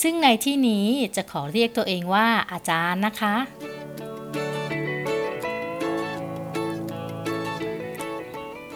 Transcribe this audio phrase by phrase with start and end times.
[0.00, 3.34] ซึ่งในที่นี้จะขอเรียกตัวเองว่าอาจารย์นะคะ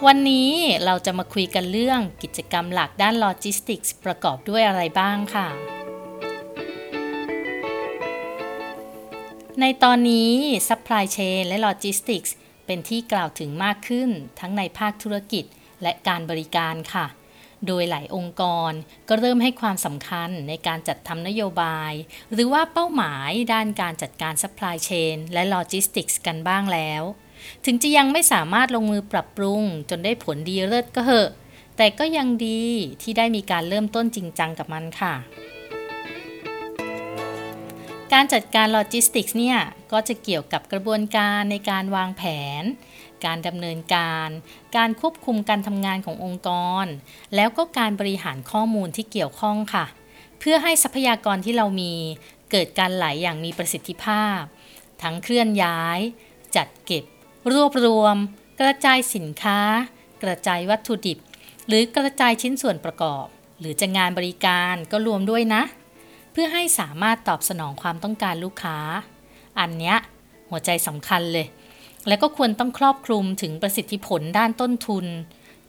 [0.05, 0.51] วันนี้
[0.85, 5.47] เราจะมาคุยกันเรื่องกิจกรรมหลักด้านโลจิสติกส์ประกอบด้วยอะไรบ้างค่ะ
[9.61, 10.31] ในตอนนี้
[10.69, 12.31] Supply Chain และ Logistics
[12.65, 14.09] เป็นที่กล่าวถึงมากขึ้น
[14.39, 15.45] ทั้งในภาคธุรกิจ
[15.81, 17.05] และการบริการค่ะ
[17.67, 18.71] โดยหลายองค์กร
[19.09, 21.93] ก็เริ่มให้ความสำคัญในการจัดทำนโยบาย
[22.33, 27.03] หรือว่าเป้าหมายด้านการจัดการ Supply Chain และ Logistics กันบ้างแล้ว
[27.65, 31.29] ถึงจะยังไม่สามารถลงมือปรับปรุง จนได้ผลดีเลิศก็เหอะ
[31.77, 32.63] แต่ก็ยังดี
[33.01, 35.15] ที่ได้มีการเริ่มต้นจริงจังกับมันค่ะ
[38.13, 39.57] การจัดการโลจิสติกส์เนี่ย
[39.91, 42.23] ก็จะเกี่ยวกับกระบวนการในการวางแผ
[42.61, 42.63] น
[43.25, 44.29] การดำเนินการ
[44.77, 46.49] การควบคุมการทำงานขององค์ก
[46.83, 46.85] ร
[47.35, 49.85] แล้วก็การบริหารข้อมูลที่เกี่ยวข้องค่ะ
[50.39, 51.93] เพื่อให้ทรัพยากรที่เรามี
[52.51, 54.41] เกิดการไหลอย่างมีประสิทธิภาพ
[55.01, 55.99] ทั้งเคลื่อนย้าย
[56.55, 57.03] จัดเก็บ
[57.53, 58.15] รวบรวม
[58.59, 59.59] กระจายสินค้า
[60.23, 61.17] กระจายวัตถุดิบ
[61.67, 63.25] หรือกระจายชิ้นส่วนประกอบ
[63.59, 65.63] หรือจะงานบริการก็รวมด้วยนะ
[66.31, 68.77] เพื่อให้สามารถตอบสนองความต้องการลูกค้า
[69.59, 69.97] อันเนี้ย
[70.49, 71.47] หัวใจสำคัญเลย
[72.07, 75.05] และก็ควรต้องครอบคลุมถึงประสิทธิผลด้านต้นทุน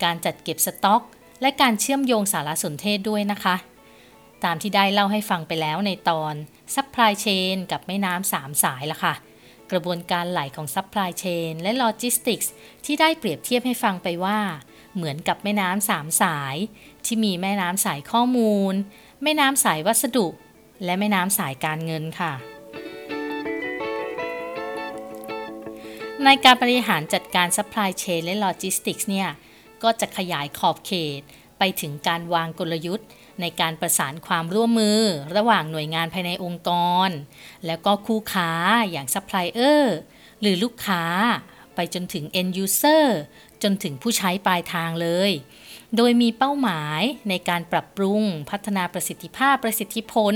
[0.05, 1.03] การจัดเก็บสต็อก
[1.43, 3.57] และการเชื่อมโยงสารสนเทศด้วยนะคะ
[4.45, 6.35] ตามที่ได้เล่าให้ฟังไปแล้วในตอน
[6.75, 9.15] Supply Chain กับแม่น้ำสามสายละค่ะ
[9.71, 12.49] กระบวนการไหลของ Supply Chain และ Logistics
[12.85, 14.39] ที่ได้เปรียบเทียบให้ฟังไปว่า
[14.95, 16.57] เหมือนกับแม่น้ำสามสาย
[17.05, 18.75] ที่มีแม่น้ำสายข้อมูล
[19.23, 20.27] แม่น้ำสายวัสดุ
[20.85, 22.33] และแม่น้ำสายการเงินค่ะ
[26.25, 29.29] ในการบริหารจัดการ supply chain และ logistics เนี่ย
[29.83, 31.21] ก็จะขยายขอบเขต
[31.59, 33.09] ไปถึงการวางกลยุทธ์
[33.41, 35.01] ในการประสานความร่วมมือ
[35.37, 36.71] ระหว่างหน่วยงานภายในองค์ก
[37.09, 37.11] ร
[37.67, 38.51] แล้วก็คู่ค้า
[38.91, 39.83] อย่าง supplier
[40.41, 41.05] หรือลูกค้า
[41.75, 43.05] ไปจนถึง end user
[43.63, 45.31] จนถึงผู้ใช้ปลายทางเลย
[45.97, 50.35] โดยมีเป้าหมายในการปรับปรุงพัฒนาประสิทธิภาพประสิทธิผล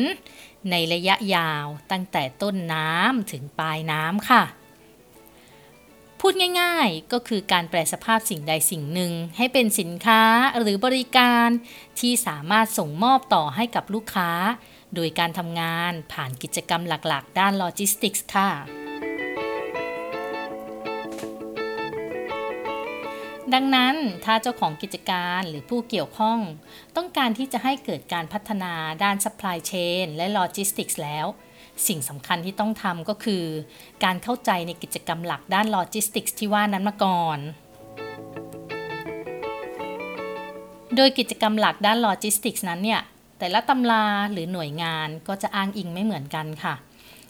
[0.70, 4.44] ในระยะยาวตั้งแต่ต้นน้ำถึงปลายน้ำค่ะ
[6.26, 10.22] พูดง่ายๆ ก็คือการแปลสภาพสิ่งใดสิ่งหนึ่ง ให้เป็นสินค้า
[10.58, 11.48] หรือบริการ
[12.00, 14.30] ที่สามารถส่งมอบต่อให้กับลูกค้า
[14.94, 18.50] โดยการทำงานผ่านกิจกรรมหลักๆ ด้านโลจิสติกส์ค่ะ
[23.54, 23.94] ดังนั้น
[24.24, 26.38] ถ้าเจ้าของกิจการหรือผู้เกี่ยวข้อง
[26.96, 28.72] ต้องการที่จะให้เกิดการพัฒนา
[29.02, 31.26] ด้าน supply chain และ logistics แล้ว
[31.86, 33.44] สิ่งสำคัญที่ต้องทำก็คือ
[34.04, 37.38] การเข้าใจในกิจกรรมหลักด้าน logistics ที่ว่านั้นมาก่อน
[40.96, 43.00] โดยกิจกรรมหลักด้าน logistics นั้นเนี่ย
[43.38, 46.74] แต่ละตำราหรือหน่วยงานก็จะอ้างอิงไม่เหมือนกันค่ะ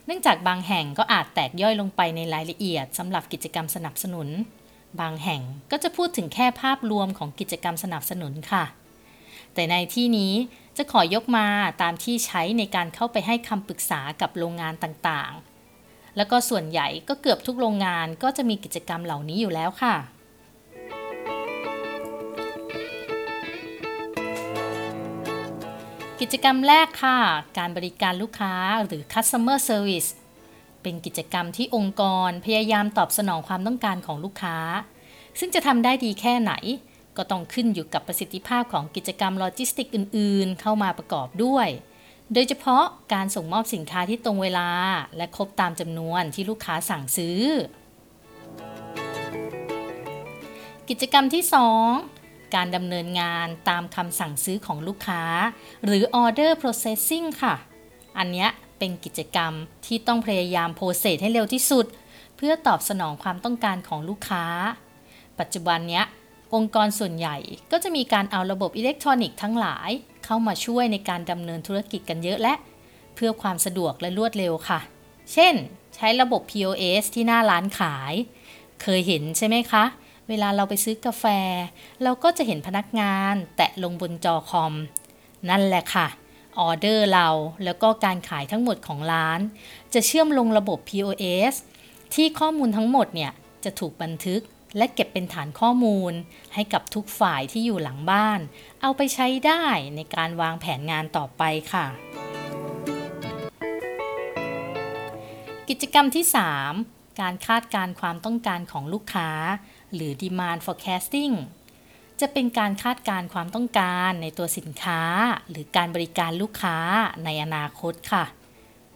[0.06, 4.28] เนื่องจากบางแห่งก็อาจแตกย่อยลงไปในรายละเอียดสำหรับกิจกรรมสนับสนุน
[5.00, 8.64] บางแห่งก็จะพูดถึงแค่ภาพรวมของกิจกรรมสนับสนุนค่ะ
[9.54, 10.32] แต่ในที่นี้
[10.76, 11.46] จะขอยกมา
[11.82, 19.94] ตามที่ใช้ในการเข้าไปให้คำปรึกษากับโรงงานต่างๆ แล้วก็ส่วนใหญ่ก็เกือบทุกโรงงานก็จะมีกิจกรรมเหล่านี้อยู่แล้วค่ะ
[26.20, 27.18] กิจกรรมแรกค่ะ
[27.58, 28.54] การบริการลูกค้า
[28.86, 30.10] หรือ customer service
[30.82, 34.56] เป็นกิจกรรมที่องค์กรพยายามตอบสนองความต้องการของลูกค้า
[35.38, 36.52] ซึ่งจะทำได้ดีแค่ไหน
[37.16, 41.68] ก็ต้องขึ้นอยู่กับประสิทธิภาพของกิจกรรมโลจิสติกอื่น ๆ เข้ามาประกอบด้วย
[42.32, 44.68] โดยเฉพาะการส่งมอบสินค้าที่ตรงเวลา
[45.16, 47.40] และครบตามจำนวนที่ลูกค้าสั่งซื้อ
[50.88, 51.44] กิจกรรมที่
[51.98, 55.22] 2 การดำเนินงานตามคำสั่งซื้อของลูกค้า
[55.84, 57.54] หรือ order processing ค่ะ
[58.18, 59.52] อันเนี้ยเป็นกิจกรรม
[59.86, 61.86] ที่ต้องพยายาม process ให้เร็วที่สุด
[62.36, 64.44] เพื่อตอบสนองความต้องการของลูกค้า
[65.38, 66.04] ปัจจุบันเนี้ย
[66.54, 67.36] องค์กรส่วนใหญ่
[67.72, 69.90] ก็จะมีการเอาระบบอิเล็กทรอนิกส์ทั้งหลาย
[70.24, 72.54] เข้ามาช่วยในการดำเนินธุรกิจกันเยอะและ
[73.14, 74.80] เพื่อความสะดวกและรวดเร็วค่ะ
[75.32, 75.54] เช่น
[75.94, 78.14] ใช้ระบบ POS ที่หน้าร้านขาย
[78.82, 79.84] เคยเห็นใช่ไหมคะ
[80.28, 81.24] เวลาเราไปซื้อกาแฟ
[82.02, 84.72] เราก็จะเห็นพนักงาน แตะลงบนจอคอม
[85.48, 86.06] นั่นแหละค่ะ
[86.58, 87.28] ออเดอร์เรา
[87.64, 89.40] แล้วก็การขายทั้งหมดของร้าน
[89.94, 91.54] จะเชื่อมลงระบบ POS
[92.14, 93.32] ที่ข้อมูลทั้งหมดเนี่ย
[93.64, 94.40] จะถูกบันทึก
[94.76, 96.12] และเก็บเป็นฐานข้อมูล
[96.54, 98.40] ให้กับทุกฝ่ายที่อยู่หลังบ้าน
[98.82, 99.64] เอาไปใช้ได้
[99.96, 101.42] ในการวางแผนงานต่อไป
[101.72, 101.86] ค่ะ
[105.68, 106.24] กิจกรรมที่
[106.72, 109.30] 3 การคาดการความต้องการของลูกค้า
[109.94, 111.34] หรือ demand forecasting
[112.20, 115.00] จะเป็นการคาดการความต้องการในตัวสินค้า
[115.50, 116.76] หรือการบริการลูกค้า
[117.24, 118.24] ในอนาคตค่ะ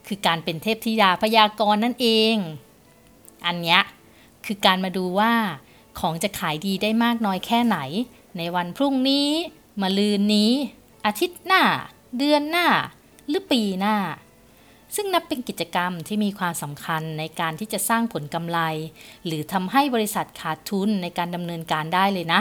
[0.06, 2.36] คือการเป็นเทพธิดาพยากรณ์นั่นเอง
[3.46, 3.82] อันเนี้ย
[4.46, 5.32] คือการมาดูว่า
[6.00, 7.78] ของจะขายดีได้มากน้อยแค่ไหน
[8.38, 9.28] ในวันพรุ่งนี้
[9.82, 10.52] มะลืนนี้
[11.06, 11.62] อาทิตย์หน้า
[12.18, 12.66] เดือนหน้า
[13.28, 13.96] หรือปีหน้า
[14.94, 18.58] ซึ่งนับเป็นกิจกรรมที่มีความสำคัญในการที่จะสร้างผลกำไร
[19.26, 22.40] หรือทำให้บริษัทขาดทุนในการดำเนินการได้เลยนะ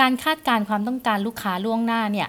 [0.00, 2.28] การคาดการความต้องการลูกค้าล่วงหน้าเนี่ย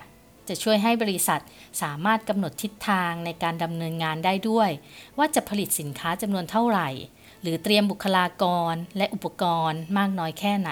[0.50, 1.42] จะช่วยให้บริษัท
[1.81, 4.69] สามารถกำหนดทิศทางในการดำเนินงานได้ด้วย
[5.18, 6.89] ว่าจะผลิตสินค้าจำนวนเท่าไหร่
[7.44, 10.72] หรือเตรียมบุคลากรและอุปกรณ์มากน้อยแค่ไหน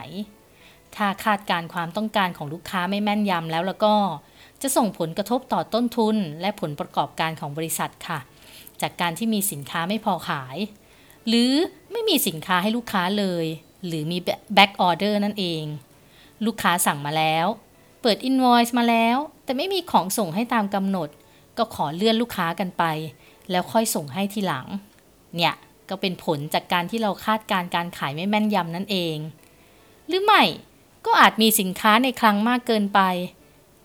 [0.95, 3.95] ถ้าคาดการความต้องการของลูกค้าไม่แม่นยำแล้วแล้วก็
[4.61, 8.19] จะส่งผลกระทบต่อต้นทุนและผลประกอบการของบริษัทค่ะ
[8.81, 10.57] จากการที่มีสินค้าไม่พอขาย
[11.27, 11.51] หรือ
[11.91, 13.45] ไม่มีสินค้าให้ลูกค้าเลย
[13.87, 14.17] หรือมี
[14.53, 15.63] back order นั่นเอง
[16.45, 17.47] ลูกค้าสั่งมาแล้ว
[18.01, 21.09] เปิดอิน o i c e มาแล้ว แต่ไม่มีของส่งให้ตามกำหนด
[21.57, 22.83] ก็ขอเลื่อนลูกค้ากันไป
[23.51, 24.67] แล้วค่อยส่งให้ทีหลัง
[25.35, 25.53] เนี่ย
[25.91, 29.17] ก็เป็นผลจากการที่เราคาดการการขายไม่แม่นยำนั่นเอง
[30.07, 30.43] หรือไม่
[31.05, 32.99] ก็อาจมีสินค้าในคลังมากเกินไป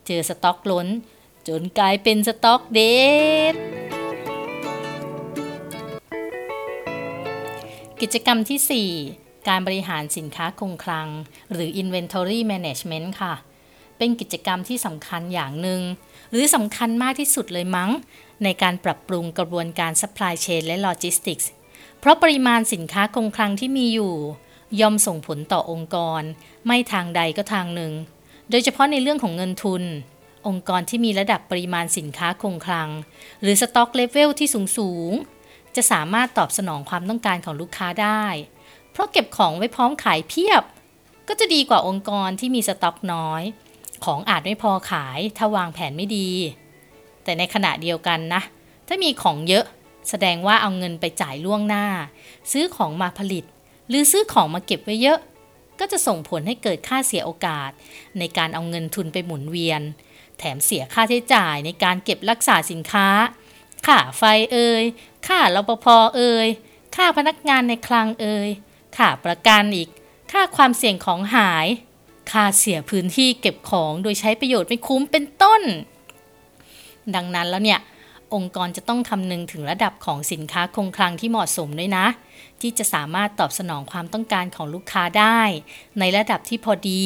[0.06, 0.88] เจอสต็อกล้น
[1.48, 3.54] จนกลายเป็นสต็อก dead
[8.00, 11.08] กิจกรรมที่ 4 การบริหารสินค้าคงคลัง
[11.52, 13.34] หรือ Inventory Management ค่ะ
[13.98, 15.80] เป็นกิจกรรมที่สำคัญอย่างหนึ่ง
[16.30, 17.90] หรือสำคัญมากที่สุดเลยมั้ง
[18.44, 21.46] ในการปรับปรุงกระบวนการ supply chain และ logistics
[22.06, 24.14] ราะปริมาณสินค้าคงคลังที่มีอยู่
[24.80, 26.22] ย่อมส่งผลต่อองค์กร
[26.66, 27.92] ไม่ทางใดก็ทางหนึ่ง
[28.50, 29.82] โดยเฉพาะในเรื่องของเงินทุน
[30.46, 32.90] องค์กรที่มีระดับปริมาณสินค้าคงคลัง
[33.42, 35.12] หรือสต็อกเลเวลที่สูงสูง
[35.76, 38.24] จะสามารถตอบสนองความต้องการของลูกค้าได้
[38.92, 40.62] เพราะเก็บของไว้พร้อมขายเพียบ
[41.28, 43.42] ก็จะดีกว่าองค์กรที่มีสต็อกน้อย
[44.04, 46.30] ของอาจไม่พอขายถ้าวางแผนไม่ดี
[47.24, 48.42] แต่ในขณะเดียวกันนะ
[48.88, 49.64] ถ้ามีของเยอะ
[50.08, 51.86] แสดงว่าเอาเงินไปจ่ายล่วงหน้า
[52.52, 53.44] ซื้อของมาผลิต
[53.88, 55.18] หรือซื้อของมาเก็บไว้เยอะ
[55.80, 57.70] ก็จะส่งผลให้เกิดค่าเสียโอกาส
[58.18, 59.82] ในการเอาเงินทุนไปหมุนเวียน
[60.38, 63.08] แถมเสียค่าใช้จ่ายในการเก็บรักษาสินค้า
[63.86, 64.22] ค่าไฟ
[64.52, 64.84] เอ่ย
[65.28, 65.86] ค่ารปภ
[66.16, 66.48] เอ่ย
[66.96, 68.48] ค่าพนักงานในคลังเอ่ย
[68.96, 69.88] ค่าประกันอีก
[70.32, 71.66] ค่าความเสี่ยงของหาย
[72.32, 75.62] ค่าเสียพื้นที่เก็บของโดยใช้ประโยชน์ไม่คุ้มเป็นต้น
[77.14, 77.80] ดังนั้นแล้วเนี่ย
[78.34, 82.06] องค์กรจะต้องคำนึงถึงระดับของสินค้าคงคลังที่เหมาะสมด้วยนะ
[82.60, 85.40] ที่จะสามารถตอบสนองความต้องการของลูกค้าได้
[85.98, 87.04] ในระดับที่พอดี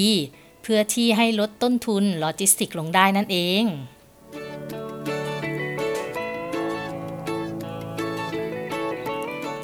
[0.63, 3.65] เพื่อที่ให้ลดต้นทุนโลจิสติกลงได้นั่นเอง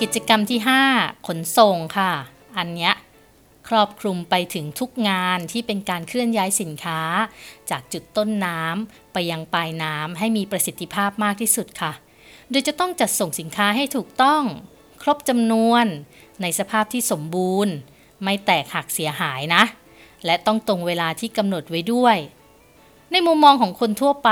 [0.00, 0.60] กิจกรรมที่
[0.92, 2.12] 5 ขนส่งค่ะ
[2.58, 2.94] อันเนี้ย
[3.68, 7.00] ครอบคลุมไปถึงทุกงานที่เป็นการเคลื่อนย้ายสินค้า
[7.70, 11.92] จากจุดต้นน้ำไปยังปลายน้ำให้มีประสิทธิภาพมากที่สุดค่ะ
[12.50, 14.42] โดยจะต้องจัดส่งสินค้าให้ถูกต้อง
[15.02, 15.84] ครบจำนวน
[16.42, 17.74] ในสภาพที่สมบูรณ์
[18.24, 19.62] ไม่แตกหักเสียหายนะ
[20.24, 22.16] และต้องตรงเวลาที่กำหนดไว้ด้วย
[23.12, 24.30] ในมุมมองของคนทั่วไป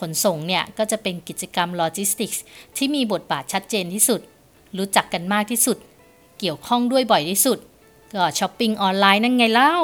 [0.00, 2.42] ขนส่งเนี่ยก็จะเป็นกิจกรรมโลจิสติกส์
[2.76, 4.20] ที่มีบทบาทชัดเจนที่สุด
[4.78, 5.78] รู้จักกันมากที่สุด
[6.38, 7.58] เกี่ยวข้องด้วยบ่อยที่สุด
[8.14, 9.76] ก็ช้อปปิ้งออนไลน์นั่นไงเล่า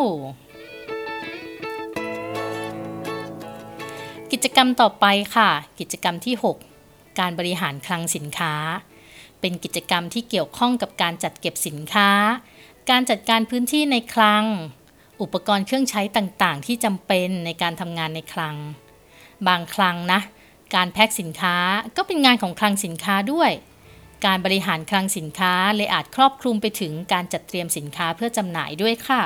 [4.32, 5.06] กิจกรรมต่อไป
[5.37, 6.34] ค่ะ กิจกรรมที่
[6.80, 8.54] 6 การบริหารคลังสินค้า
[9.40, 12.10] เป็นกิจกรรมที่เกี่ยวข้องกับการจัดเก็บสินค้า
[12.90, 14.44] การจัดการพื้นที่ในคลัง
[15.20, 18.56] อุปกรณ์เครื่องใช้ต่างๆ ที่จำเป็นในการทำงานในคลัง
[19.46, 20.20] บางคลังนะ
[20.75, 21.56] การแพ็คสินค้า
[21.96, 23.50] ก็เป็นงานของคลังสินค้าด้วย
[24.26, 29.22] การบริหารคลังสินค้าเลยอาจครอบคลุมไปถึงการจัดเตรียมสินค้าเพื่อจำหน่ายด้วยค่ะ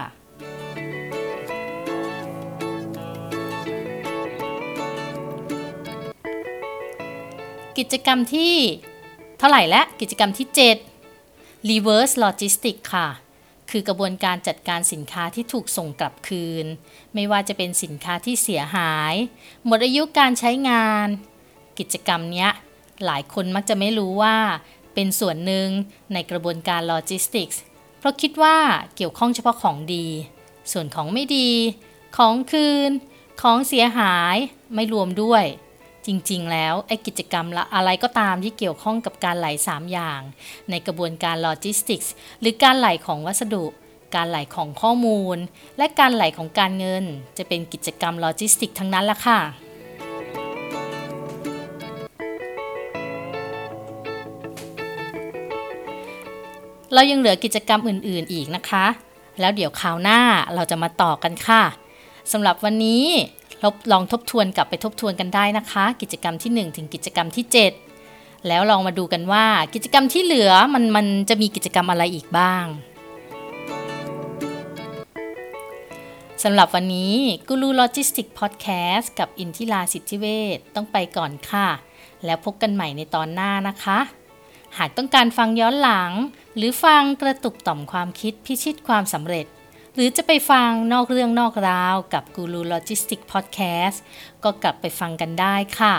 [7.79, 8.55] กิจกรรมที่
[9.39, 10.49] เท่าไหร่และกิจกรรมที่
[11.09, 13.09] 7 reverse logistics ค่ะ
[13.71, 16.67] คือกระบวนการจัดการสินค้าที่ถูกส่งกลับคืน
[17.15, 19.15] ไม่ว่าจะเป็นสินค้าที่เสียหาย
[19.67, 21.07] หมดอายุการใช้งาน
[21.79, 22.51] กิจกรรมเนี้ย
[23.07, 24.37] หลายคนมักจะไม่รู้ว่า
[24.95, 25.69] เป็นส่วนหนึ่ง
[26.13, 27.61] ในกระบวนการโลจิสติกส์
[27.99, 28.57] เพราะคิดว่า
[28.97, 30.07] เกี่ยวข้องเฉพาะของดี
[30.73, 31.51] ส่วนของไม่ดี
[32.17, 32.91] ของคืน
[33.43, 34.37] ของเสียหาย
[34.75, 35.45] ไม่รวมด้วย
[36.07, 40.21] จริงๆ แล้วไอ้กิจกรรมละอะไรก็ตามที่เกี่ยวข้องกับการไหล 3 อย่าง
[40.71, 43.65] ในกระบวนการโลจิสติกส์หรือการไหลของวัสดุ
[44.15, 45.37] การไหลของข้อมูล
[45.79, 47.05] และการไหลของการเงิน
[47.39, 49.41] จะเป็นกิจกรรมโลจิสติกทั้งนั้นละค่ะ
[56.95, 58.87] เรายังเหลือกิจกรรมอื่นๆอีกนะคะ
[59.41, 60.21] แล้วเดี๋ยวคราวหน้า
[60.55, 61.63] เราจะมาต่อกันค่ะ
[62.33, 63.05] สำหรับวันนี้
[63.61, 67.45] เราลองทบทวนกลับไปทบทวนกันได้นะคะ กิจกรรมที่ 1 ถึงกิจกรรมที่
[67.97, 72.65] 7 แล้วลองมาดูกันว่ากิจกรรมที่เหลือมันมันจะมีกิจกรรมอะไรอีกบ้าง
[76.45, 77.15] สำหรับวันนี้
[77.49, 81.69] กูรูโลจิสติกพอดแคสต์กับอินทิราสิทธิเวชต้องไปก่อนค่ะ
[82.25, 83.99] แล้วพบกันใหม่ในตอนหน้านะคะ
[84.79, 86.13] หากต้องการฟังย้อนหลัง
[86.57, 89.47] หรือฟังกระตุกต่อมความคิดพิชิตความสำเร็จ
[89.95, 94.03] หรือจะไปฟังนอกเรื่องนอกราวกับกูรูโลจิสติกพอดแคสต์
[94.45, 95.95] ก็กลับไปฟังกันได้ค่ะ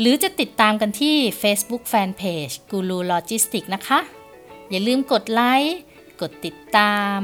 [0.00, 4.00] หรือจะติดตามกันที่ Facebook Fanpage กูรูโลจิสติกนะคะ
[4.70, 5.78] อย่าลืมกดไลค์
[6.20, 7.16] กดติดตาม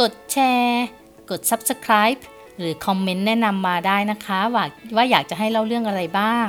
[0.00, 0.84] กดแชร์
[1.30, 2.20] กด Subscribe
[2.58, 4.64] หรือคอมเมนต์แนะนำมาได้นะคะว่า
[4.96, 6.48] ว่าอยากจะให้เล่าเรื่องอะไรบ้าง